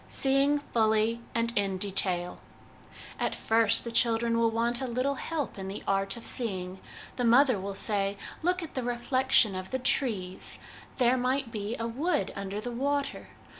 Seeing 0.07 0.57
Fully 0.57 1.21
and 1.35 1.53
in 1.55 1.77
Detail. 1.77 2.39
At 3.19 3.35
first 3.35 3.83
the 3.83 3.91
children 3.91 4.35
will 4.35 4.49
want 4.49 4.81
a 4.81 4.87
little 4.87 5.13
help 5.13 5.59
in 5.59 5.67
the 5.67 5.83
art 5.87 6.17
of 6.17 6.25
seeing. 6.25 6.79
The 7.17 7.23
mother 7.23 7.59
will 7.59 7.75
say,' 7.75 8.17
Look 8.41 8.63
at 8.63 8.73
the 8.73 8.81
reflection 8.81 9.53
of 9.53 9.69
the 9.69 9.77
trees! 9.77 10.57
There 10.97 11.17
might 11.17 11.51
be 11.51 11.75
a 11.77 11.85
wood 11.85 12.33
under 12.35 12.59
the 12.59 12.71
water. 12.71 13.27